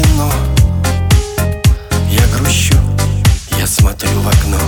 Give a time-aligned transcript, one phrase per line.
[0.00, 0.30] вино
[2.10, 2.74] Я грущу,
[3.58, 4.58] я смотрю в окно.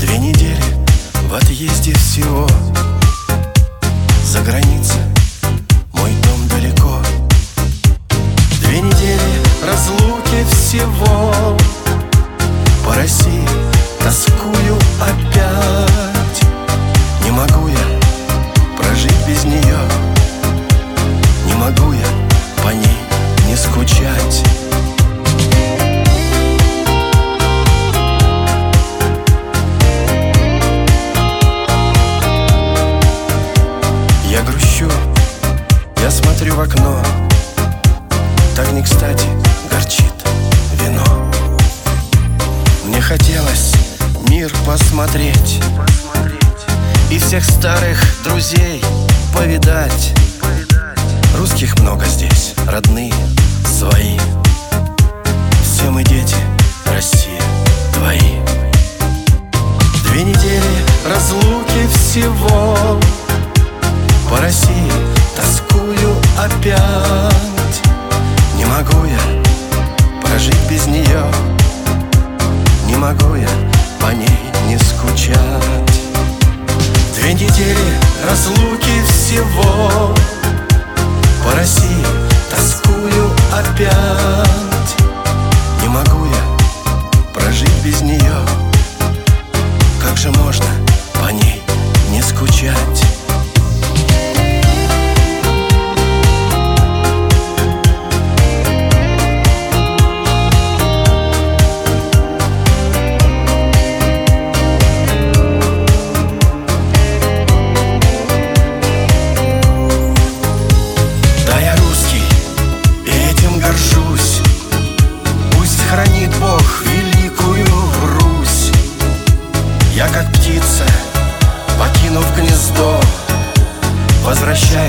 [0.00, 0.62] Две недели
[1.28, 2.46] в отъезде всего.
[4.24, 5.00] За границей
[5.92, 6.98] мой дом далеко.
[8.60, 11.03] Две недели разлуки всего.
[36.54, 37.02] В окно.
[38.54, 39.26] Так не кстати
[39.70, 40.12] горчит
[40.80, 41.04] вино.
[42.84, 43.72] Мне хотелось
[44.28, 45.60] мир посмотреть
[47.10, 48.82] И всех старых друзей
[49.34, 50.12] повидать.
[51.36, 53.12] Русских много здесь, родные,
[53.66, 54.18] свои.
[55.64, 56.36] Все мы дети,
[56.86, 57.42] Россия,
[57.92, 58.38] твои.
[60.04, 62.63] Две недели разлуки всего
[83.74, 84.96] опять.
[85.82, 88.36] Не могу я прожить без нее.
[90.00, 90.83] Как же можно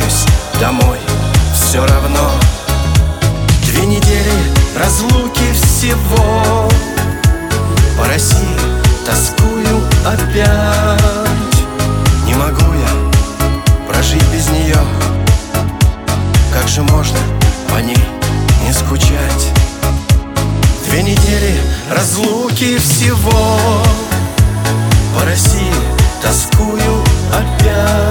[0.06, 0.26] возвращаюсь
[0.60, 0.98] домой.
[1.54, 2.32] Все равно
[3.66, 4.32] Две недели
[4.78, 6.70] разлуки всего.
[7.98, 8.58] По России
[9.06, 11.58] тоскую опять.
[12.26, 14.78] Не могу я прожить без нее
[16.54, 17.20] Как же можно
[17.70, 17.98] по ней
[18.66, 19.52] не скучать?
[20.88, 21.60] Две недели
[21.92, 23.60] разлуки всего.
[25.18, 25.74] По России
[26.22, 28.05] тоскую опять.